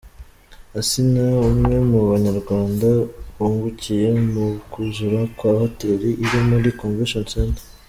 Asinah 0.79 1.41
umwe 1.51 1.75
mu 1.89 1.99
banyarwanda 2.11 2.89
bungukiye 3.35 4.07
mu 4.31 4.45
kuzura 4.71 5.19
kwa 5.37 5.51
hotel 5.61 5.99
iri 6.23 6.39
muri 6.49 6.69
Convention 6.81 7.25
center. 7.33 7.63